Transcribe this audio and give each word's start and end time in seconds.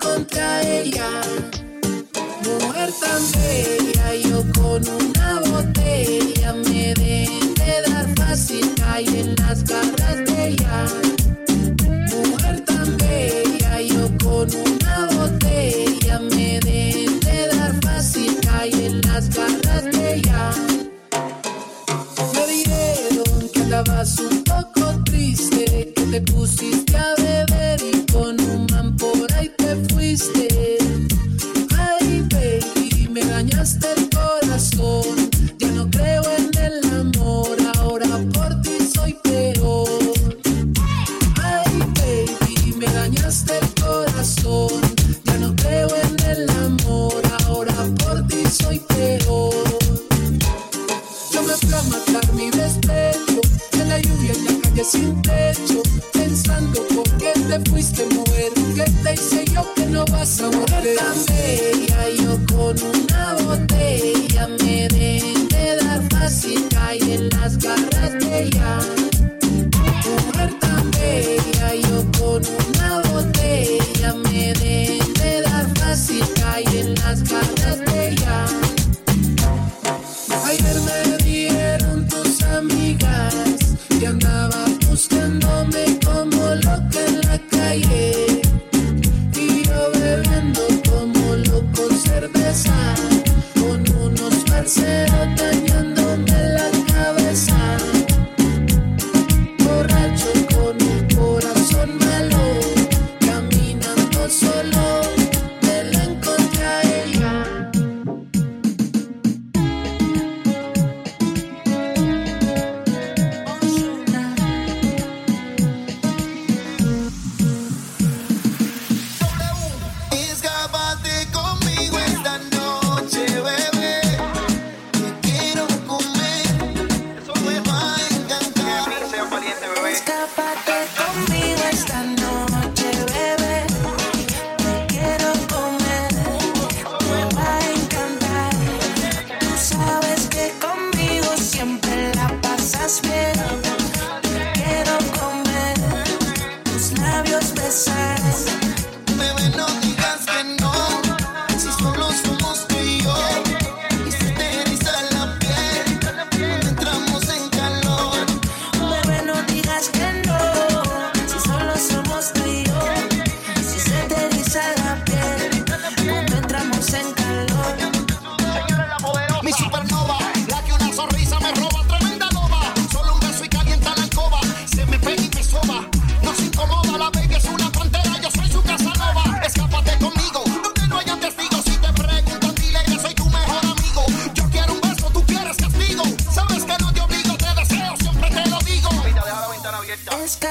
contra 0.00 0.62
ella. 0.62 1.08
Mujer 2.44 2.90
tan 3.00 3.22
bella, 3.32 4.14
yo 4.16 4.42
con 4.52 4.82
una 4.88 5.40
botella 5.40 6.52
me 6.54 6.94
dejé 6.94 7.82
dar 7.86 8.06
fácil, 8.16 8.74
caí 8.76 9.06
en 9.06 9.36
las 9.36 9.64
garras 9.64 10.16
de 10.26 10.48
ella. 10.48 10.86
Mujer 12.10 12.64
tan 12.64 12.96
bella, 12.96 13.80
yo 13.82 14.08
con 14.24 14.48
una 14.54 15.06
botella 15.14 16.18
me 16.18 16.58
dejé 16.60 17.48
dar 17.54 17.74
fácil, 17.82 18.36
caí 18.40 18.72
en 18.72 19.00
las 19.02 19.28
garras 19.34 19.84
de 19.84 20.14
ella. 20.16 20.50
Me 22.34 22.46
dijeron 22.46 23.48
que 23.52 23.60
andabas 23.60 24.18
un 24.18 24.42
poco 24.44 25.02
triste, 25.04 25.92
que 25.94 26.02
te 26.02 26.20
pusiste 26.22 26.96
a 26.96 27.19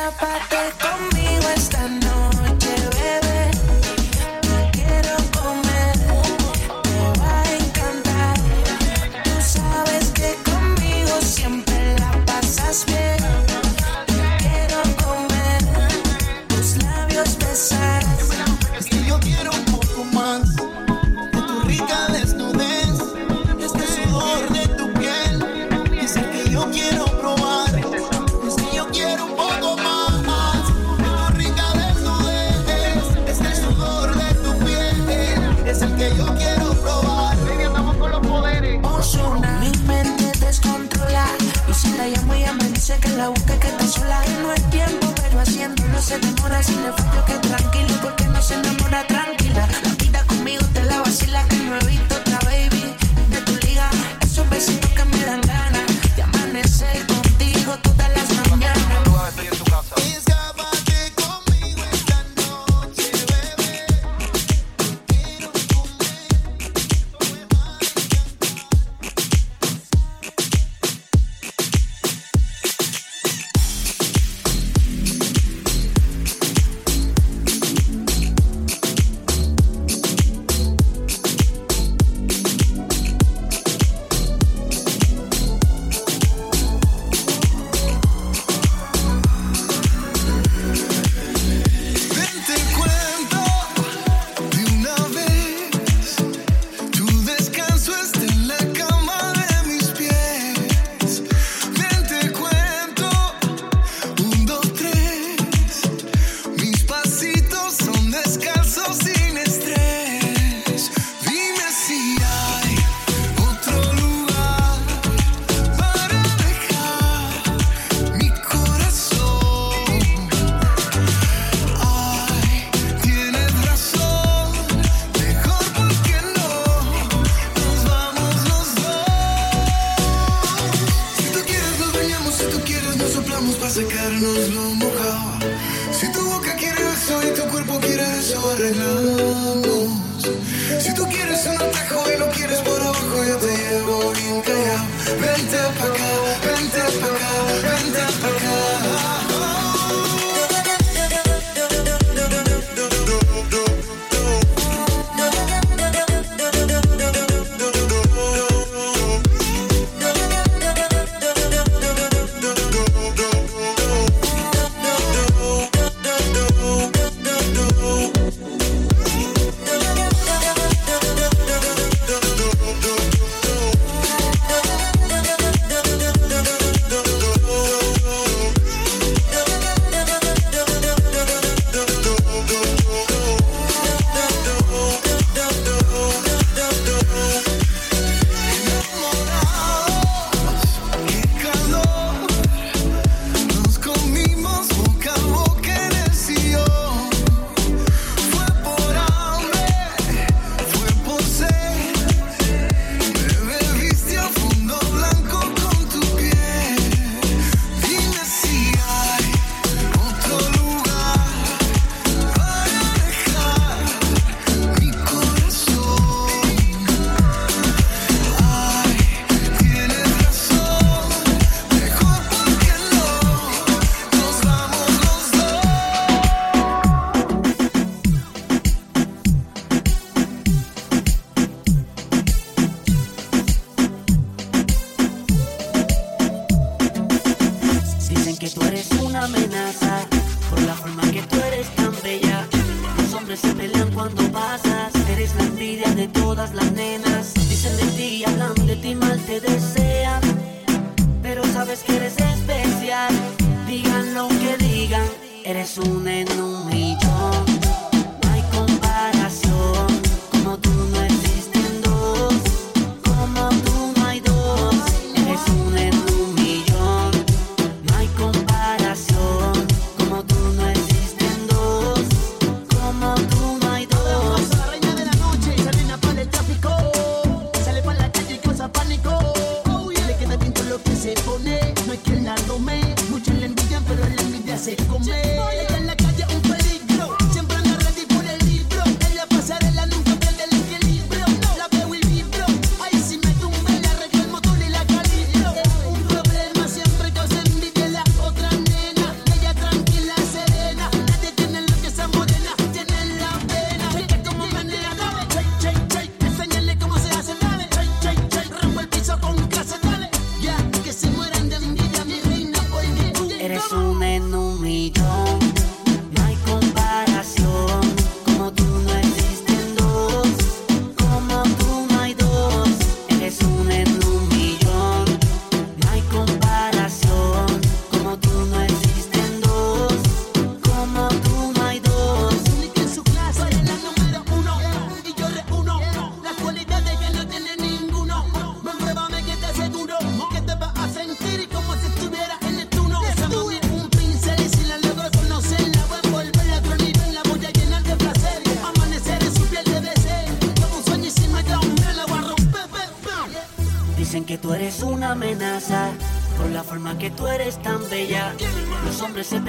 Escápate 0.10 0.74
conmigo 0.82 1.50
esta 1.56 1.88
noche, 1.88 2.09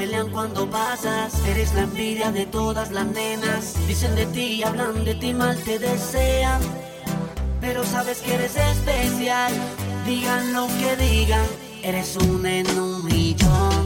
pelean 0.00 0.30
cuando 0.30 0.68
pasas. 0.70 1.34
Eres 1.46 1.74
la 1.74 1.82
envidia 1.82 2.32
de 2.32 2.46
todas 2.46 2.90
las 2.90 3.06
nenas. 3.06 3.74
Dicen 3.86 4.14
de 4.14 4.24
ti, 4.26 4.62
hablan 4.62 5.04
de 5.04 5.14
ti, 5.14 5.34
mal 5.34 5.58
te 5.62 5.78
desean. 5.78 6.62
Pero 7.60 7.84
sabes 7.84 8.20
que 8.22 8.34
eres 8.34 8.56
especial. 8.56 9.52
Digan 10.06 10.54
lo 10.54 10.68
que 10.68 10.96
digan, 10.96 11.46
eres 11.82 12.16
un 12.16 12.46
en 12.46 12.66
un 12.78 13.04
millón. 13.04 13.79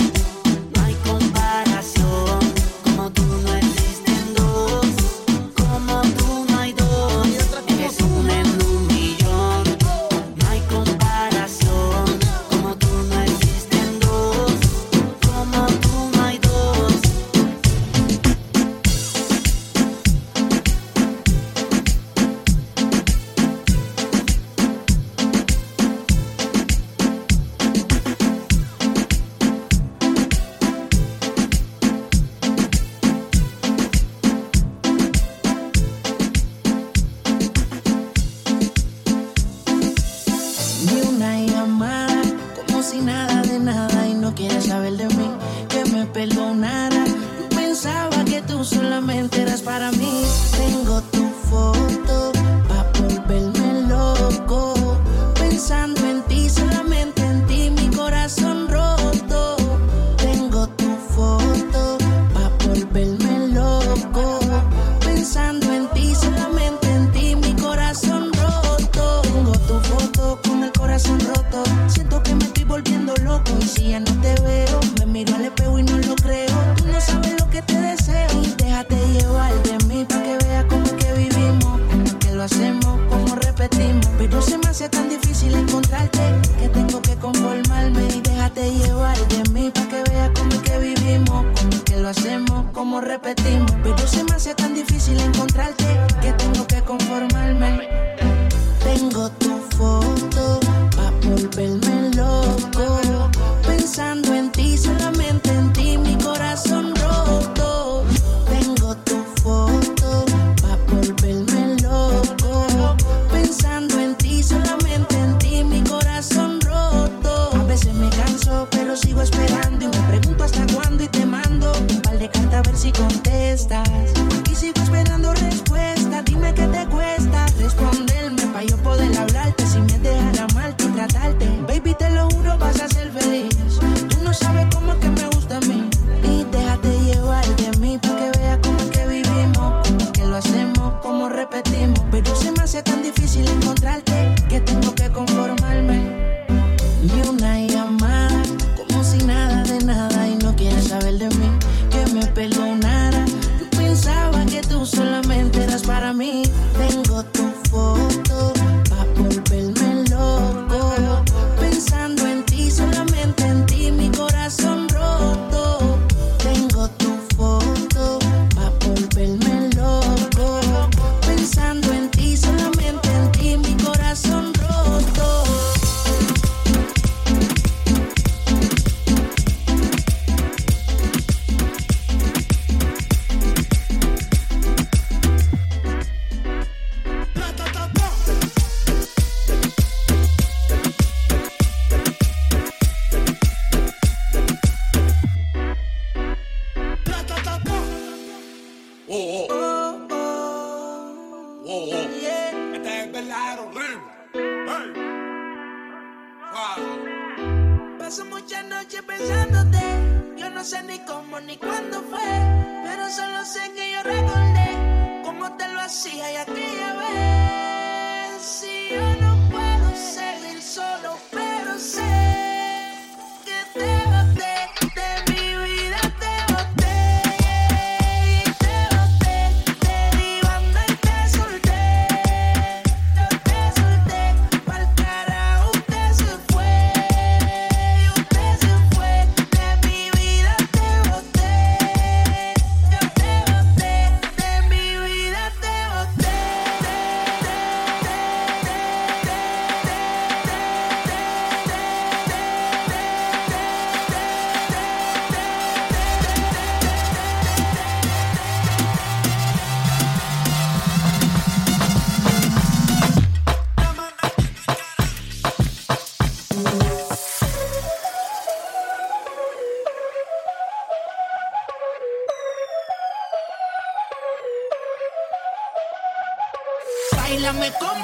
repetimos. 93.24 93.63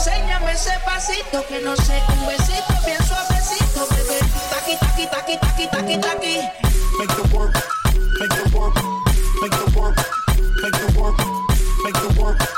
enséñame 0.00 0.52
ese 0.52 0.72
pasito 0.86 1.44
que 1.46 1.60
no 1.60 1.76
sé, 1.76 2.02
un 2.08 2.26
besito 2.26 2.72
bien 2.86 2.98
suavecito, 3.06 3.86
bebé. 3.90 4.18
Taqui, 4.48 4.76
taqui, 4.80 5.06
taqui, 5.06 5.36
taqui, 5.36 5.66
taqui, 5.68 5.98
taqui. 5.98 6.36
make 6.98 7.10
the 7.16 7.36
work, 7.36 7.54
make 8.18 8.30
the 8.30 8.56
work, 8.56 8.74
make 9.42 9.52
the 9.52 9.78
work, 9.78 9.96
make 10.62 10.72
the 10.72 10.98
work, 10.98 11.18
make 11.84 11.94
the 11.94 12.20
work, 12.20 12.49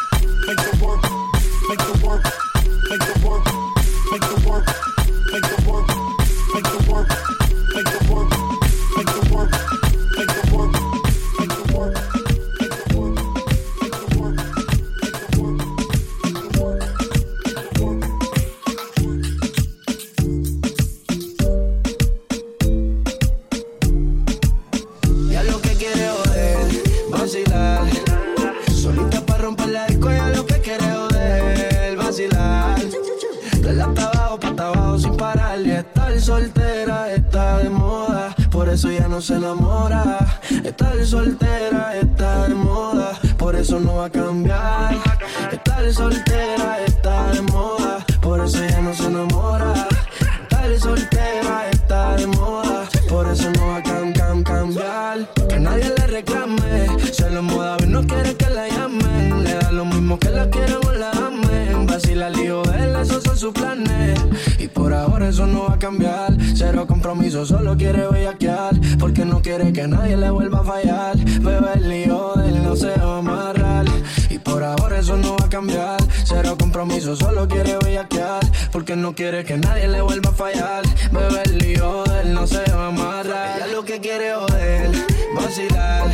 Cero 76.25 76.57
compromiso, 76.59 77.17
solo 77.17 77.49
quiere 77.49 77.77
bellaquear. 77.79 78.45
Porque 78.71 78.97
no 78.97 79.15
quiere 79.15 79.45
que 79.45 79.57
nadie 79.59 79.89
le 79.89 80.01
vuelva 80.01 80.31
a 80.31 80.35
fallar. 80.35 80.83
Bebé, 81.11 81.43
el 81.45 81.67
hijo 81.67 82.05
de 82.05 82.21
él 82.23 82.35
no 82.35 82.47
se 82.47 82.63
va 82.73 82.85
a 82.85 82.89
amarrar. 82.89 83.57
Ella 83.57 83.67
lo 83.69 83.85
que 83.85 84.01
quiere 84.01 84.35
joder, 84.35 84.91
vacilar. 85.35 86.11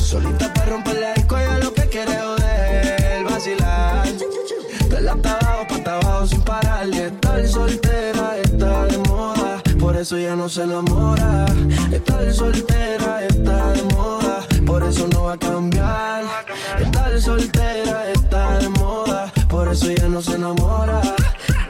Solita 0.00 0.52
para 0.54 0.66
romper 0.66 1.00
la 1.00 1.14
disco, 1.14 1.36
ella 1.36 1.58
lo 1.58 1.72
que 1.74 1.82
quiere 1.88 2.14
joder, 2.14 3.24
vacilar. 3.24 4.06
De 4.88 5.00
la 5.00 5.12
abajo, 5.12 5.66
pa' 5.68 5.94
abajo 5.96 6.26
sin 6.26 6.40
parar. 6.42 6.86
Y 6.88 6.98
estar 6.98 7.46
soltera 7.48 8.38
está 8.38 8.86
de 8.86 8.98
moda. 8.98 9.62
Por 9.78 9.96
eso 9.96 10.18
ya 10.18 10.36
no 10.36 10.48
se 10.48 10.62
enamora. 10.62 11.46
Estar 11.92 12.32
soltera 12.32 13.24
está 13.26 13.72
de 13.72 13.82
moda. 13.94 14.35
Por 14.76 14.84
eso 14.84 15.08
no 15.08 15.24
va 15.24 15.32
a 15.32 15.38
cambiar. 15.38 16.24
Estar 16.78 17.18
soltera 17.18 18.10
está 18.10 18.58
de 18.58 18.68
moda. 18.68 19.32
Por 19.48 19.68
eso 19.68 19.90
ya 19.90 20.06
no 20.06 20.20
se 20.20 20.34
enamora. 20.34 21.00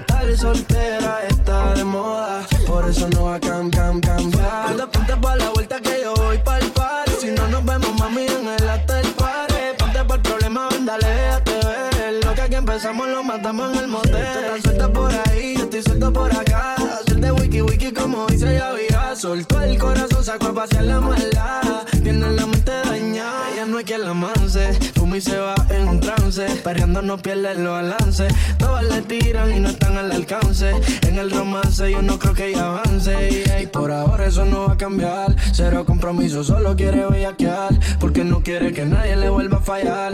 Estar 0.01 0.37
soltera 0.37 1.21
está 1.29 1.75
de 1.75 1.85
moda. 1.85 2.45
Por 2.67 2.91
eso 2.91 3.09
no 3.11 3.27
va 3.27 3.37
a 3.37 3.39
cam, 3.41 3.71
cam, 3.71 4.01
cambiar. 4.01 4.67
Ponte, 4.67 4.87
ponte 4.89 5.17
pa' 5.19 5.37
la 5.37 5.51
vuelta 5.51 5.81
que 5.81 6.01
yo 6.03 6.15
voy 6.17 6.39
pa'l 6.39 6.69
party. 6.73 7.13
Si 7.21 7.31
no 7.31 7.47
nos 7.47 7.65
vemos, 7.65 7.95
mami, 7.97 8.27
en 8.27 8.49
el 8.49 8.69
after 8.69 9.07
party. 9.13 9.55
Ponte 9.79 10.05
por 10.05 10.17
el 10.17 10.23
problema, 10.23 10.69
ven, 10.71 10.87
dale, 10.87 11.07
déjate 11.07 11.53
ver. 11.53 12.25
Lo 12.25 12.35
que 12.35 12.41
aquí 12.41 12.55
empezamos 12.57 13.07
lo 13.07 13.23
matamos 13.23 13.73
en 13.73 13.85
el 13.85 13.87
motel. 13.87 14.11
Tú 14.11 14.19
estás 14.19 14.63
suelta 14.65 14.93
por 14.93 15.13
ahí, 15.29 15.55
yo 15.57 15.63
estoy 15.63 15.83
suelto 15.85 16.13
por 16.13 16.33
acá. 16.33 16.46
Wiki 17.63 17.87
wiki 17.87 17.93
como 17.93 18.27
dice 18.27 18.55
ya 18.55 18.73
vía. 18.73 19.15
Soltó 19.17 19.63
el 19.63 19.79
corazón, 19.79 20.23
sacó 20.23 20.49
a 20.49 20.55
pasear 20.55 20.85
la 20.85 21.01
maldad. 21.01 21.87
Tiene 22.03 22.31
la 22.33 22.47
mente 22.47 22.71
dañada, 22.71 23.51
ella 23.53 23.65
no 23.65 23.79
hay 23.79 23.85
quien 23.85 24.03
la 24.03 24.13
manse. 24.13 24.75
Fuma 24.95 25.17
y 25.17 25.21
se 25.23 25.39
va 25.39 25.55
en 25.71 25.89
un 25.89 26.01
trance. 26.01 26.47
Perreando 26.63 27.01
no 27.01 27.17
pierde 27.17 27.55
los 27.55 27.73
balances. 27.73 28.33
Todas 28.59 28.85
le 28.85 29.01
tiran 29.03 29.55
y 29.55 29.61
no 29.61 29.71
están 29.71 29.97
al 29.97 30.13
alcance. 30.13 30.71
En 31.09 31.19
el 31.19 31.31
romance 31.31 31.91
yo 31.91 32.03
no 32.03 32.19
creo 32.19 32.35
que 32.35 32.49
ella 32.49 32.67
avance. 32.67 33.45
Y 33.63 33.67
por 33.69 33.91
ahora 33.91 34.27
eso 34.27 34.45
no 34.45 34.67
va 34.67 34.75
a 34.75 34.77
cambiar. 34.77 35.35
Cero 35.53 35.87
compromiso, 35.87 36.45
solo 36.45 36.77
quiere 36.77 37.07
bellaquear. 37.07 37.79
Porque 37.99 38.23
no 38.23 38.43
quiere 38.43 38.73
que 38.75 38.85
nadie 38.85 39.17
le 39.17 39.31
vuelva 39.31 39.59
a 39.59 39.63
fallar. 39.63 40.13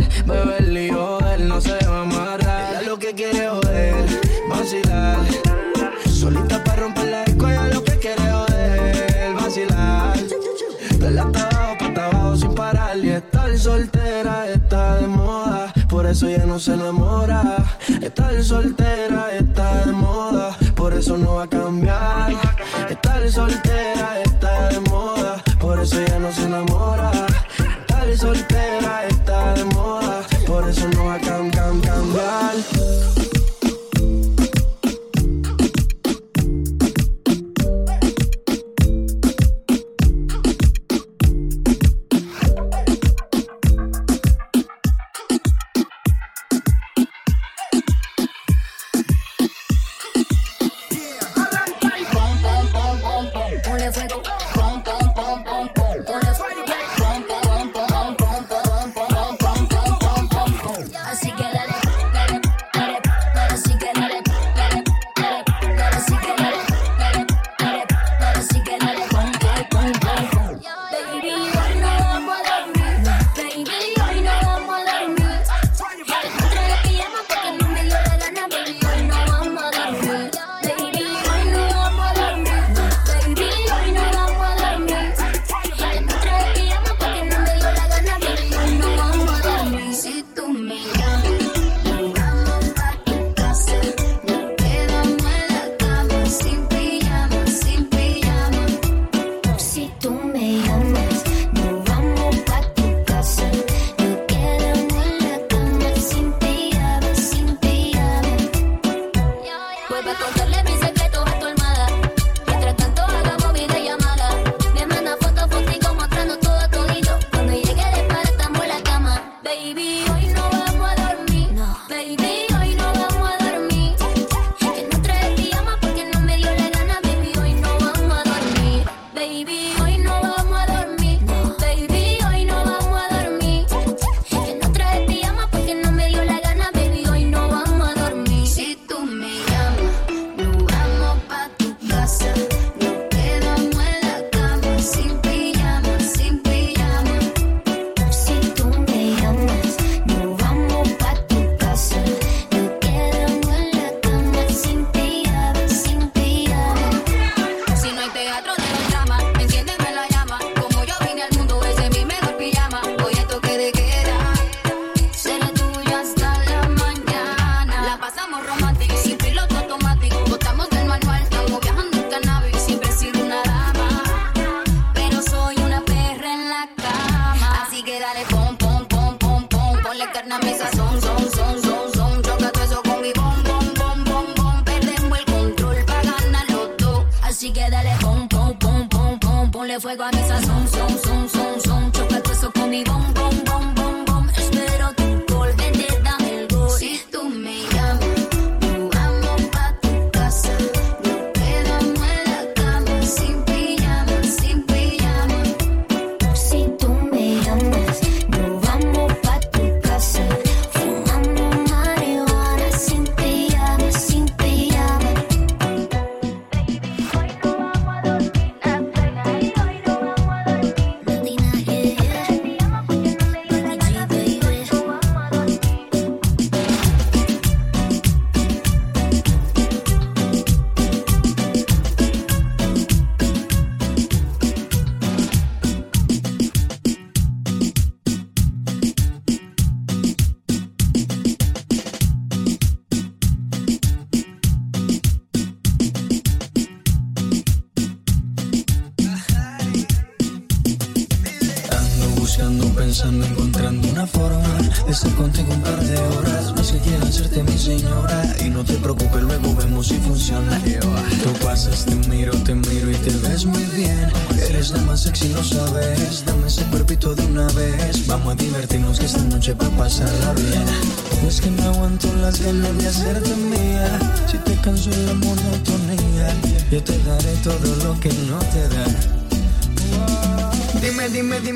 El 0.59 0.75
lío 0.75 1.19
de 1.19 1.35
él 1.35 1.49
no 1.49 1.61
se 1.61 1.73
va 1.87 1.99
a 1.99 2.03
amarrar. 2.03 2.71
Ella 2.71 2.83
lo 2.83 2.99
que 2.99 3.15
quiere 3.15 3.49
joder, 3.49 3.95
vacilar. 4.49 5.19
Solita 6.07 6.63
para 6.63 6.83
romper 6.83 7.02
soltera 13.63 14.49
está 14.49 14.97
de 14.97 15.07
moda. 15.07 15.73
Por 15.89 16.05
eso 16.07 16.29
ya 16.29 16.45
no 16.45 16.59
se 16.59 16.75
enamora. 16.75 17.65
Estar 18.03 18.43
soltera 18.43 19.22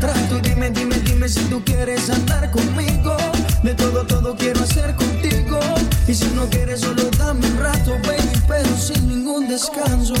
Dime, 0.00 0.70
dime, 0.70 0.96
dime 1.00 1.28
si 1.28 1.40
tú 1.50 1.62
quieres 1.62 2.08
andar 2.08 2.50
conmigo. 2.50 3.16
De 3.62 3.74
todo, 3.74 4.06
todo 4.06 4.34
quiero 4.34 4.60
hacer 4.60 4.94
contigo. 4.94 5.60
Y 6.08 6.14
si 6.14 6.26
no 6.28 6.48
quieres, 6.48 6.80
solo 6.80 7.02
dame 7.18 7.46
un 7.46 7.58
rato, 7.58 7.92
baby, 8.06 8.42
pero 8.48 8.76
sin 8.78 9.06
ningún 9.06 9.46
descanso. 9.46 10.14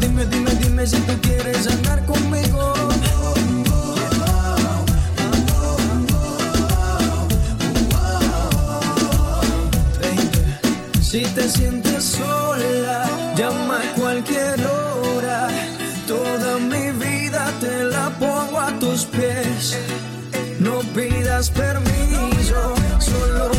Dime, 0.00 0.26
dime, 0.26 0.50
dime 0.56 0.86
si 0.86 0.96
tú 0.96 1.12
quieres 1.22 1.66
andar 1.68 2.04
conmigo. 2.06 2.74
Si 11.00 11.22
te 11.22 11.48
sientes 11.48 11.87
llama 13.38 13.78
a 13.78 13.92
cualquier 13.94 14.58
hora. 14.66 15.48
Toda 16.08 16.58
mi 16.58 16.90
vida 16.90 17.52
te 17.60 17.84
la 17.84 18.10
pongo 18.18 18.58
a 18.58 18.70
tus 18.80 19.04
pies. 19.04 19.78
No 20.58 20.80
pidas 20.94 21.50
permiso, 21.50 22.74
solo 22.98 23.50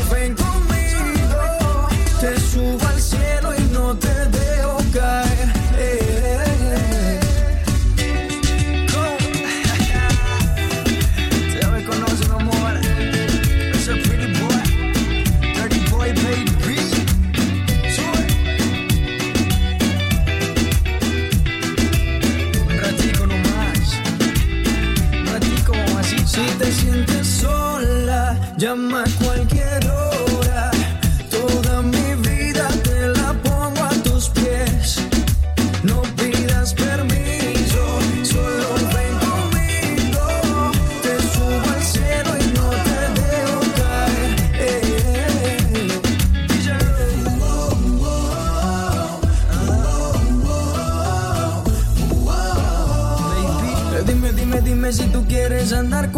andar 55.79 56.08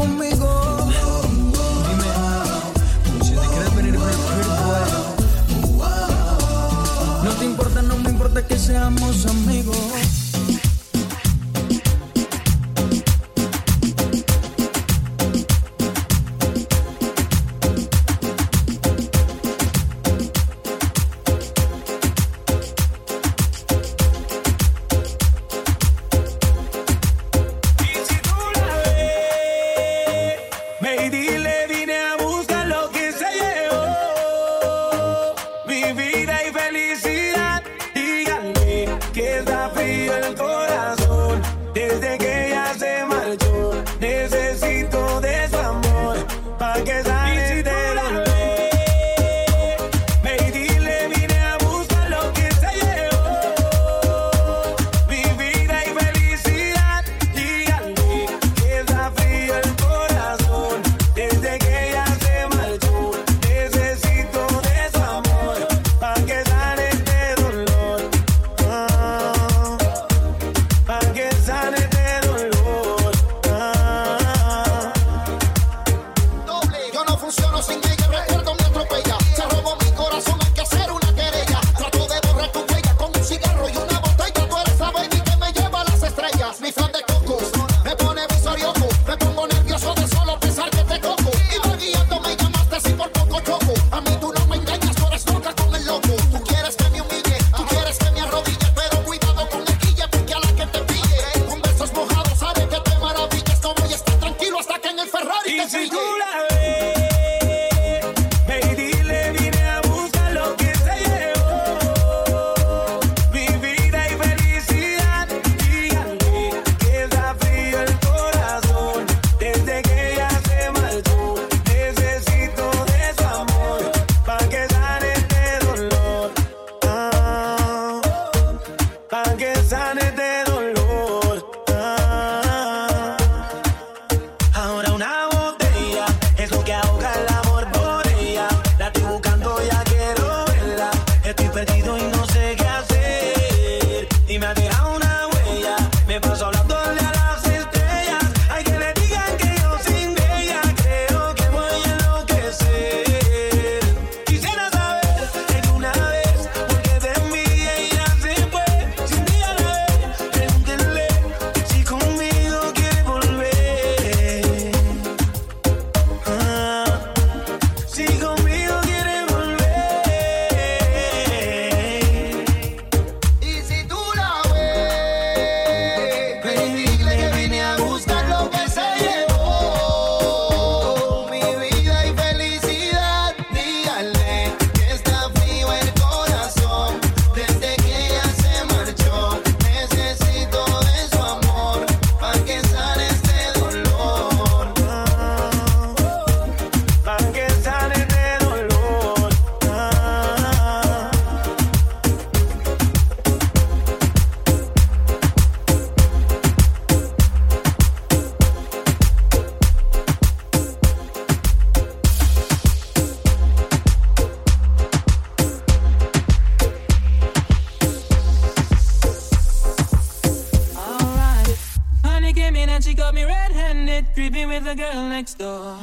creeping 224.14 224.48
with 224.48 224.64
the 224.66 224.76
girl 224.76 225.08
next 225.10 225.36
door. 225.36 225.78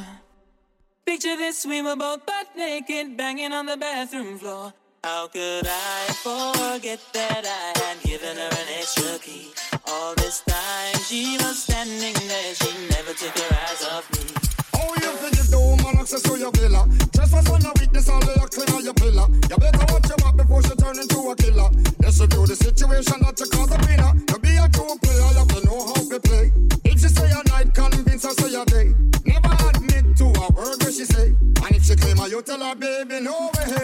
Picture 1.07 1.37
this, 1.37 1.64
we 1.64 1.81
were 1.81 1.97
both 1.97 2.26
butt 2.26 2.49
naked, 2.57 3.16
banging 3.16 3.53
on 3.53 3.66
the 3.66 3.76
bathroom 3.76 4.39
floor. 4.39 4.72
How 5.05 5.29
could 5.29 5.66
I 5.66 6.07
forget 6.22 7.01
that 7.14 7.45
I 7.47 7.79
had 7.81 8.03
given 8.03 8.37
her 8.37 8.51
an 8.51 8.68
extra 8.79 9.18
key? 9.18 9.53
All 9.87 10.14
this 10.16 10.43
time 10.43 10.95
she 11.07 11.37
was 11.39 11.62
standing 11.62 12.14
there, 12.29 12.55
she 12.55 12.89
never 12.91 13.14
took 13.14 13.39
her 13.39 13.57
eyes 13.66 13.85
off 13.87 14.11
me. 14.12 14.57
How 14.79 14.95
you 14.95 15.12
think 15.18 15.35
give 15.35 15.51
the 15.51 15.59
woman 15.59 15.99
access 15.99 16.22
to 16.22 16.39
your 16.39 16.53
villa? 16.53 16.87
Just 17.11 17.31
for 17.35 17.43
son 17.43 17.66
of 17.66 17.74
weakness, 17.81 18.09
all 18.09 18.20
the 18.20 18.39
clean 18.55 18.70
on 18.76 18.85
your 18.85 18.95
pillar. 18.95 19.26
You 19.51 19.57
better 19.59 19.85
watch 19.93 20.09
your 20.09 20.18
back 20.22 20.37
before 20.37 20.62
she 20.62 20.74
turn 20.79 20.99
into 20.99 21.18
a 21.31 21.35
killer. 21.37 21.70
Yes, 22.03 22.20
review 22.20 22.47
the 22.47 22.57
situation 22.57 23.18
that 23.22 23.35
you 23.39 23.47
cause 23.51 23.70
a 23.74 23.79
winner. 23.87 24.12
To 24.31 24.37
be 24.39 24.55
a 24.57 24.66
true 24.70 24.95
player, 25.03 25.31
you 25.35 25.43
have 25.43 25.51
to 25.51 25.61
know 25.66 25.81
how 25.87 26.03
to 26.07 26.18
play. 26.20 26.53
If 26.87 27.01
she 27.03 27.09
say 27.09 27.31
a 27.31 27.43
night, 27.51 27.74
convince 27.74 28.24
her 28.24 28.35
say 28.39 28.55
a 28.55 28.64
day. 28.66 28.95
Never 29.26 29.55
admit 29.74 30.16
to 30.18 30.26
a 30.31 30.47
word 30.55 30.79
where 30.83 30.93
she 30.95 31.05
say. 31.05 31.35
And 31.35 31.72
if 31.74 31.85
she 31.85 31.95
claim 31.97 32.16
her, 32.18 32.29
you 32.29 32.41
tell 32.43 32.61
her, 32.62 32.74
baby, 32.74 33.20
no 33.20 33.51
way. 33.59 33.83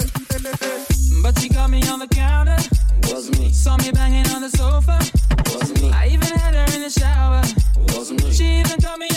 But 1.22 1.38
she 1.38 1.48
caught 1.48 1.70
me 1.70 1.82
on 1.88 1.98
the 2.00 2.08
counter, 2.10 2.56
Was 3.10 3.30
me, 3.38 3.50
saw 3.52 3.76
me 3.78 3.90
banging 3.92 4.26
on 4.34 4.42
the 4.42 4.50
sofa. 4.50 4.98
was 5.54 5.70
me, 5.80 5.90
I 5.90 6.08
even 6.08 6.28
had 6.38 6.54
her 6.54 6.68
in 6.76 6.82
the 6.82 6.90
shower. 6.90 7.42
was 7.96 8.12
me, 8.12 8.30
She 8.32 8.60
even 8.60 8.80
caught 8.80 8.98
me 8.98 9.08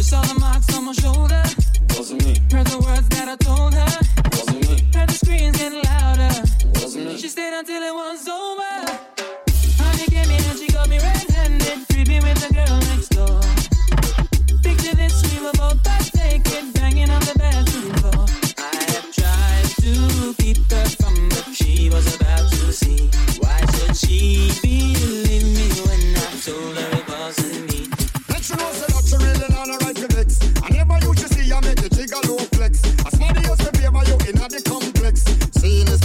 She 0.00 0.04
saw 0.04 0.22
the 0.22 0.40
marks 0.40 0.74
on 0.74 0.86
my 0.86 0.92
shoulder. 0.92 1.42
was 1.98 2.10
me, 2.14 2.32
Heard 2.50 2.66
the 2.68 2.80
words 2.80 3.06
that 3.10 3.28
I 3.28 3.36
told 3.36 3.74
her. 3.74 3.92
was 4.32 4.48
me, 4.48 4.88
Heard 4.96 5.10
the 5.10 5.12
screams 5.12 5.58
getting 5.58 5.82
louder. 5.84 6.32
was 6.80 6.96
me. 6.96 7.18
She 7.18 7.28
stayed 7.28 7.52
until 7.52 7.82
it 7.82 7.92
was 7.92 8.26
over. 8.26 8.96
Honey 9.76 10.06
came 10.08 10.30
in 10.32 10.40
and 10.40 10.58
she 10.58 10.68
got 10.72 10.88
me 10.88 10.96
red-handed, 10.96 11.84
with 11.84 12.40
the 12.40 12.48
girl 12.48 12.78
next 12.88 13.10
door. 13.12 13.44
Picture 14.64 14.96
this, 14.96 15.20
we 15.28 15.44
were 15.44 15.52
both 15.60 15.84
butt 15.84 16.10
naked, 16.16 16.72
banging 16.72 17.10
on 17.10 17.20
the 17.28 17.36
bathroom 17.36 17.92
floor. 18.00 18.24
I 18.56 18.80
have 18.96 19.08
tried 19.12 19.68
to 19.84 20.32
keep 20.40 20.64
her 20.72 20.86
from, 20.96 21.28
but 21.28 21.44
she 21.52 21.90
was 21.90 22.16
about 22.16 22.48
to 22.48 22.72
see. 22.72 23.10
Why 23.36 23.60
should 23.76 23.94
she 23.94 24.48
believe 24.64 25.44
me 25.44 25.68
when 25.84 26.16
I 26.16 26.40
told 26.40 26.78
her 26.78 26.89
scene 35.60 35.99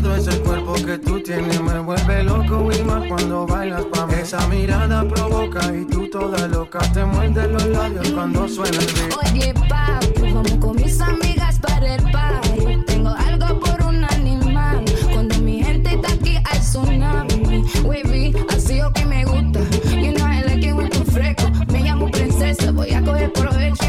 Todo 0.00 0.14
ese 0.14 0.38
cuerpo 0.42 0.74
que 0.74 0.96
tú 0.98 1.20
tienes 1.20 1.60
me 1.60 1.80
vuelve 1.80 2.22
loco 2.22 2.70
y 2.72 2.84
más 2.84 3.04
cuando 3.08 3.44
bailas 3.48 3.84
pa' 3.86 4.06
mí. 4.06 4.14
Esa 4.14 4.46
mirada 4.46 5.06
provoca 5.08 5.74
y 5.74 5.84
tú 5.86 6.08
toda 6.08 6.46
loca 6.46 6.78
te 6.94 7.04
muerdes 7.04 7.50
los 7.50 7.66
labios 7.66 8.08
cuando 8.12 8.48
suena 8.48 8.78
el 8.78 8.86
beat. 8.86 9.34
Oye, 9.34 9.54
papi, 9.68 10.32
vamos 10.32 10.54
con 10.60 10.76
mis 10.76 11.00
amigas 11.00 11.58
para 11.58 11.96
el 11.96 12.02
party. 12.12 12.84
Tengo 12.86 13.08
algo 13.08 13.58
por 13.58 13.86
un 13.86 14.04
animal. 14.04 14.84
Cuando 15.12 15.36
mi 15.40 15.64
gente 15.64 15.94
está 15.94 16.12
aquí 16.12 16.36
hay 16.44 16.60
tsunami. 16.60 17.64
Wavy, 17.82 18.36
así 18.54 18.80
o 18.80 18.92
que 18.92 19.04
me 19.04 19.24
gusta. 19.24 19.60
You 19.90 20.12
know 20.12 20.26
I 20.26 20.42
like 20.44 20.64
it 20.64 21.04
fresco. 21.10 21.50
Me 21.72 21.80
llamo 21.80 22.08
princesa, 22.08 22.70
voy 22.70 22.92
a 22.92 23.02
coger 23.02 23.32
provecho 23.32 23.87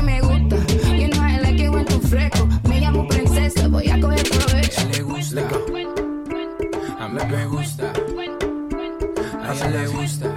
le 9.69 9.87
gusta. 9.87 10.27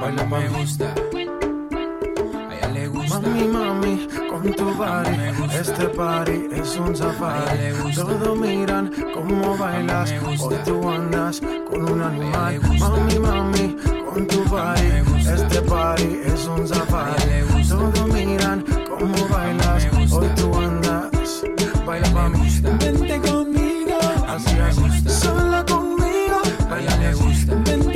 Baila 0.00 0.24
me 0.24 0.48
gusta. 0.48 0.94
A 2.48 2.54
ella 2.54 2.68
le 2.72 2.88
gusta. 2.88 3.20
Mami, 3.20 3.44
mami, 3.48 4.08
con 4.30 4.52
tu 4.54 4.64
body, 4.74 5.14
gusta. 5.38 5.60
este 5.60 5.88
party 5.88 6.48
es 6.52 6.76
un 6.76 6.96
safari. 6.96 7.94
Todos 7.94 8.38
miran 8.38 8.90
cómo 9.14 9.56
bailas, 9.56 10.12
hoy 10.40 10.56
tú 10.64 10.88
andas 10.88 11.40
con 11.70 11.90
un 11.90 12.02
animal. 12.02 12.60
Mami, 12.78 13.18
mami, 13.18 13.76
con 14.12 14.26
tu 14.26 14.44
body, 14.44 14.88
este 15.34 15.60
party 15.62 16.20
es 16.24 16.46
un 16.46 16.66
safari. 16.66 17.44
Todos 17.68 18.06
miran 18.08 18.64
cómo 18.88 19.28
bailas, 19.28 19.86
hoy 20.12 20.28
tú 20.36 20.54
andas. 20.56 21.42
Baila 21.84 22.08
pa' 22.12 22.28
mí, 22.30 22.60
Vente 22.80 23.20
conmigo, 23.20 23.98
así 24.26 24.56
es. 24.56 25.03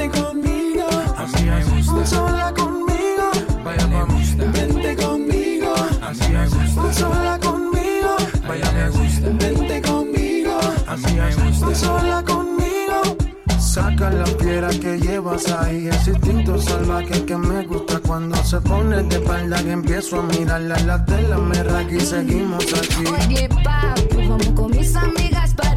Vente 0.08 0.20
conmigo, 0.20 0.86
así 1.16 1.44
me 1.44 1.60
es. 1.60 1.70
gusta. 1.70 2.06
Sola 2.06 2.52
conmigo, 2.54 3.30
A 3.64 3.72
le 3.72 3.86
mí, 3.86 4.12
gusta. 4.12 4.44
vente 4.52 4.96
conmigo, 4.96 5.74
así 6.02 6.32
es. 6.34 6.96
Sola 6.98 7.38
conmigo, 7.40 8.16
A 8.48 8.56
ella 8.56 8.72
le 8.72 8.88
gusta. 8.90 9.28
vente 9.38 9.82
conmigo. 9.82 10.58
Así 10.86 11.18
es, 11.18 11.78
sola 11.78 12.22
conmigo. 12.24 13.02
Saca 13.58 14.10
la 14.10 14.24
piedra 14.24 14.70
que 14.70 14.98
llevas 14.98 15.50
ahí, 15.52 15.88
ese 15.88 16.10
instinto 16.12 16.58
salvaje 16.60 17.24
que 17.26 17.36
me 17.36 17.64
gusta 17.66 18.00
cuando 18.00 18.36
se 18.44 18.60
pone 18.60 19.02
de 19.04 19.16
espalda 19.16 19.62
que 19.62 19.72
empiezo 19.72 20.20
a 20.20 20.22
mirarla 20.22 20.78
la 20.80 21.04
tela 21.04 21.36
me 21.38 21.62
raca 21.62 21.92
y 21.94 22.00
seguimos 22.00 22.64
aquí. 22.72 23.04
Oye, 23.06 23.48
papi, 23.62 24.16
vamos 24.28 24.46
con 24.56 24.70
mis 24.70 24.96
amigas 24.96 25.54
para 25.54 25.67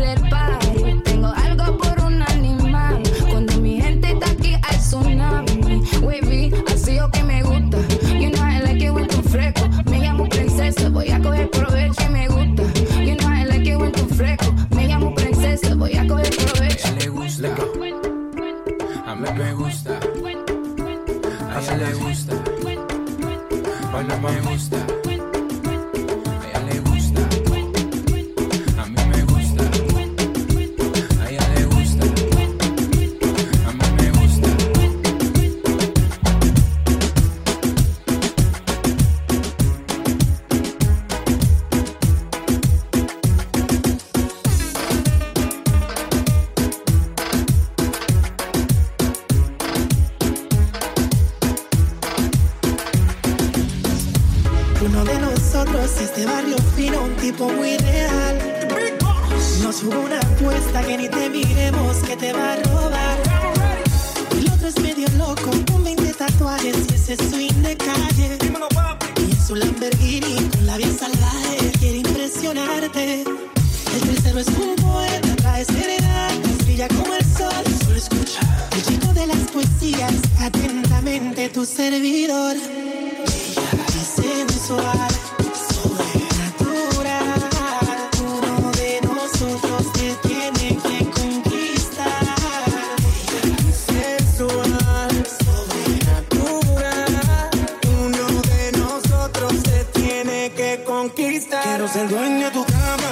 Quiero 101.71 101.87
ser 101.87 102.09
dueño 102.09 102.47
de 102.47 102.51
tu 102.51 102.65
cama, 102.65 103.11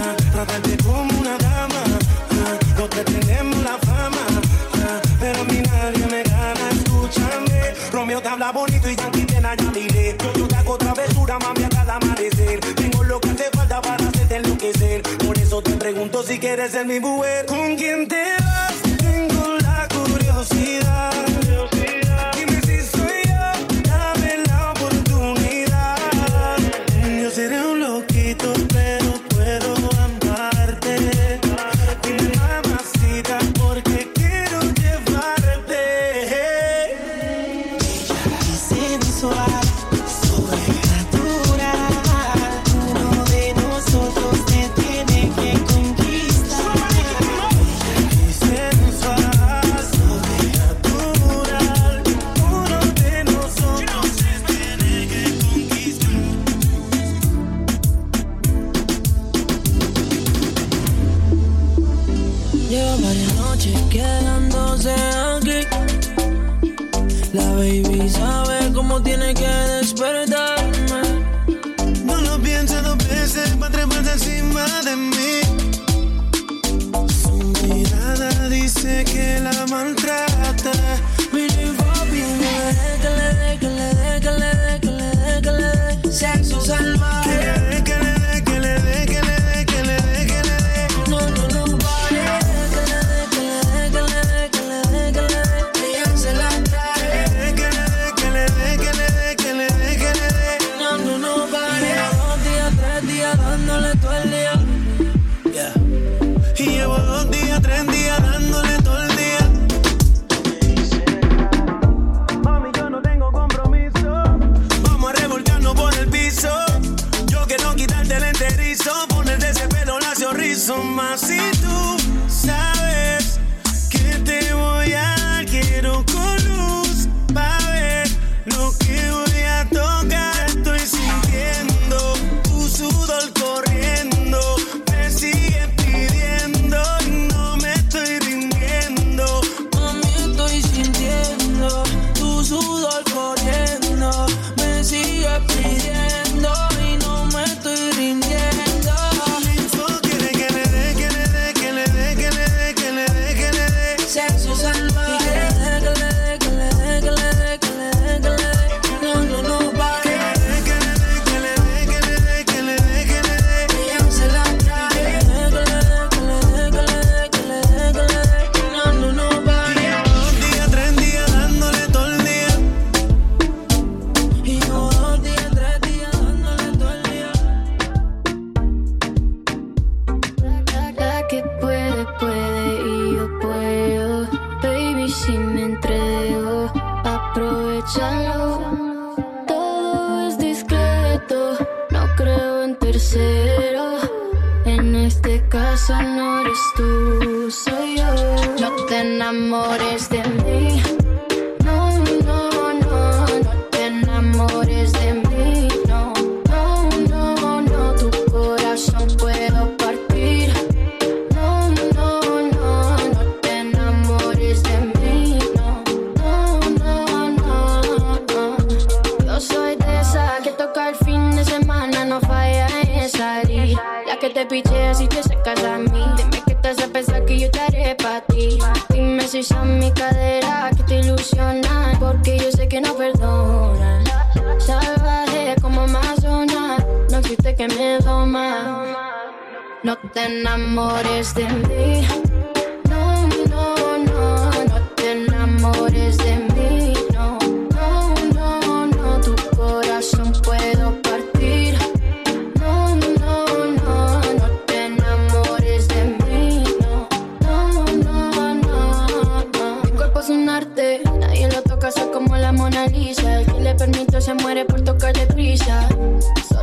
ah, 0.00 0.16
tratarte 0.32 0.74
como 0.78 1.20
una 1.20 1.36
dama. 1.36 1.82
Ah, 2.30 2.58
los 2.78 2.88
que 2.88 3.04
tenemos 3.04 3.62
la 3.62 3.76
fama, 3.76 4.24
ah, 4.72 5.02
pero 5.20 5.42
a 5.42 5.44
mí 5.44 5.60
nadie 5.60 6.06
me 6.06 6.22
gana. 6.22 6.70
Escúchame, 6.70 7.74
Romeo 7.92 8.22
te 8.22 8.28
habla 8.28 8.52
bonito 8.52 8.88
y 8.88 8.96
Yankee 8.96 9.26
te 9.26 9.38
Nayarile. 9.42 10.16
Yo, 10.18 10.32
yo 10.32 10.48
te 10.48 10.56
hago 10.56 10.78
travesura, 10.78 11.38
mami, 11.40 11.64
a 11.64 11.68
cada 11.68 11.96
amanecer. 11.96 12.60
Tengo 12.74 13.04
lo 13.04 13.20
que 13.20 13.30
hace 13.32 13.50
falta 13.52 13.82
para 13.82 14.08
hacerte 14.08 14.36
enloquecer. 14.36 15.02
Por 15.18 15.36
eso 15.36 15.60
te 15.60 15.72
pregunto 15.72 16.22
si 16.22 16.38
quieres 16.38 16.72
ser 16.72 16.86
mi 16.86 17.00
mujer. 17.00 17.44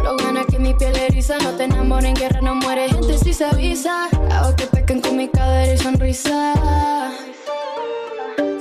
Lo 0.08 0.16
gana 0.16 0.45
que 0.45 0.58
mi 0.58 0.74
piel 0.74 0.95
eriza. 0.95 1.38
No 1.39 1.51
te 1.58 1.66
enamores, 1.66 2.05
en 2.05 2.16
guerra 2.16 2.39
no 2.39 2.55
muere. 2.55 2.88
Gente 2.88 3.18
si 3.18 3.34
se 3.34 3.43
avisa. 3.43 4.08
Hago 4.32 4.55
que 4.55 4.66
pequen 4.66 5.01
con 5.01 5.18
mi 5.18 5.28
cadera 5.28 5.74
y 5.74 5.78
sonrisa. 5.78 6.53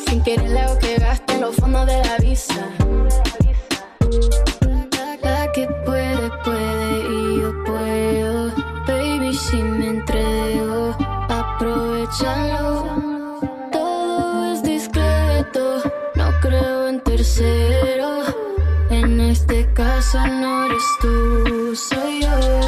Sin 0.09 0.25
querer 0.25 0.51
le 0.51 0.59
hago 0.59 0.77
que 0.81 0.97
gaste 0.97 1.39
los 1.39 1.55
fondos 1.55 1.87
de 1.87 1.99
la 2.03 2.17
visa. 2.19 2.69
casa 20.07 20.29
no 20.29 20.67
eres 20.67 20.85
tú, 21.01 21.75
soy 21.75 22.21
yo. 22.23 22.66